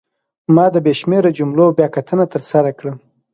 ما 0.55 0.65
د 0.73 0.75
بې 0.85 0.93
شمېره 0.99 1.31
جملو 1.37 1.65
بیاکتنه 1.77 2.25
ترسره 2.33 2.71
کړه. 2.79 2.93